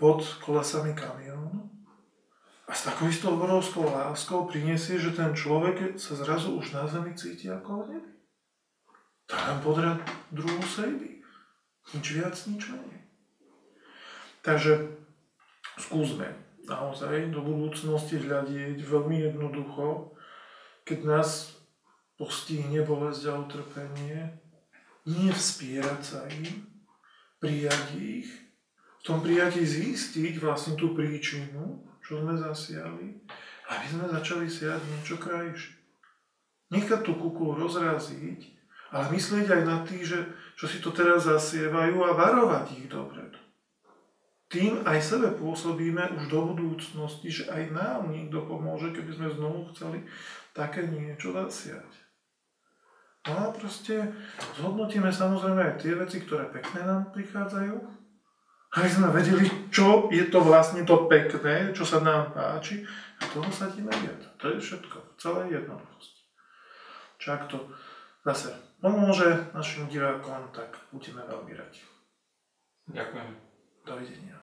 pod 0.00 0.20
kolesami 0.42 0.94
kamiónu 0.98 1.70
a 2.66 2.72
s 2.74 2.88
takou 2.88 3.06
istou 3.06 3.38
obrovskou 3.38 3.86
láskou 3.86 4.48
prinesie, 4.48 4.98
že 4.98 5.14
ten 5.14 5.36
človek 5.36 6.00
sa 6.00 6.16
zrazu 6.16 6.56
už 6.56 6.74
na 6.74 6.88
zemi 6.88 7.14
cíti 7.14 7.50
ako 7.50 7.84
v 7.84 7.88
nebi. 7.94 8.12
To 9.30 9.34
len 9.36 9.58
podrad 9.62 9.98
druhú 10.32 10.62
sejby. 10.64 11.22
Nič 11.94 12.06
viac, 12.16 12.34
nič 12.48 12.70
menej. 12.70 13.02
Takže 14.42 14.90
skúsme 15.78 16.32
naozaj 16.66 17.30
do 17.30 17.42
budúcnosti 17.42 18.22
hľadieť 18.22 18.78
veľmi 18.78 19.30
jednoducho, 19.30 20.14
keď 20.86 20.98
nás 21.06 21.58
postihne 22.18 22.82
bolesť 22.86 23.22
a 23.30 23.32
utrpenie, 23.38 24.18
nie 25.06 25.30
vspierať 25.34 26.00
sa 26.02 26.20
im, 26.30 26.71
prijať 27.42 27.98
ich, 27.98 28.30
v 29.02 29.02
tom 29.02 29.18
prijatí 29.18 29.66
zistiť 29.66 30.38
vlastne 30.38 30.78
tú 30.78 30.94
príčinu, 30.94 31.82
čo 31.98 32.22
sme 32.22 32.38
zasiali, 32.38 33.18
aby 33.66 33.86
sme 33.90 34.06
začali 34.06 34.46
siať 34.46 34.78
niečo 34.78 35.18
krajšie. 35.18 35.74
Nechať 36.70 37.02
tú 37.02 37.18
kuklu 37.18 37.58
rozraziť, 37.58 38.40
ale 38.94 39.10
myslieť 39.10 39.46
aj 39.50 39.62
na 39.66 39.82
tých, 39.82 40.04
že, 40.06 40.20
čo 40.54 40.70
si 40.70 40.78
to 40.78 40.94
teraz 40.94 41.26
zasievajú 41.26 41.98
a 42.06 42.14
varovať 42.14 42.78
ich 42.78 42.86
dopredu. 42.86 43.42
Tým 44.52 44.84
aj 44.84 45.00
sebe 45.00 45.32
pôsobíme 45.32 46.12
už 46.12 46.28
do 46.28 46.52
budúcnosti, 46.52 47.32
že 47.32 47.48
aj 47.48 47.72
nám 47.72 48.12
niekto 48.12 48.44
pomôže, 48.44 48.92
keby 48.92 49.10
sme 49.16 49.28
znovu 49.32 49.72
chceli 49.72 50.04
také 50.52 50.84
niečo 50.84 51.32
zasiať. 51.32 52.01
No 53.22 53.38
a 53.38 53.54
proste 53.54 54.10
zhodnotíme 54.58 55.06
samozrejme 55.06 55.62
aj 55.62 55.74
tie 55.78 55.94
veci, 55.94 56.18
ktoré 56.26 56.50
pekné 56.50 56.82
nám 56.82 57.14
prichádzajú, 57.14 57.74
aby 58.72 58.88
sme 58.90 59.14
vedeli, 59.14 59.46
čo 59.70 60.10
je 60.10 60.26
to 60.26 60.42
vlastne 60.42 60.82
to 60.82 61.06
pekné, 61.06 61.70
čo 61.70 61.86
sa 61.86 62.02
nám 62.02 62.34
páči 62.34 62.82
a 63.20 63.22
toho 63.30 63.46
sadíme 63.46 63.94
viac. 63.94 64.26
To 64.42 64.50
je 64.50 64.58
všetko, 64.58 65.20
celé 65.22 65.54
jednoduchosti. 65.54 66.22
Čo 67.22 67.26
ak 67.38 67.42
to 67.46 67.58
zase 68.26 68.50
pomôže 68.82 69.54
našim 69.54 69.86
divákom, 69.86 70.50
tak 70.50 70.74
budeme 70.90 71.22
veľmi 71.22 71.54
radi. 71.54 71.82
Ďakujem. 72.90 73.30
Dovidenia. 73.86 74.38